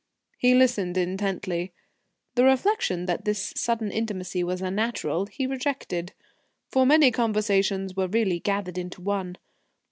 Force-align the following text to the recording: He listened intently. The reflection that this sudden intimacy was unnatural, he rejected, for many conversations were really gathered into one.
He 0.39 0.55
listened 0.55 0.97
intently. 0.97 1.73
The 2.33 2.43
reflection 2.43 3.05
that 3.05 3.23
this 3.23 3.53
sudden 3.55 3.91
intimacy 3.91 4.43
was 4.43 4.59
unnatural, 4.59 5.27
he 5.27 5.45
rejected, 5.45 6.13
for 6.69 6.87
many 6.87 7.11
conversations 7.11 7.95
were 7.95 8.07
really 8.07 8.39
gathered 8.39 8.79
into 8.79 9.03
one. 9.03 9.35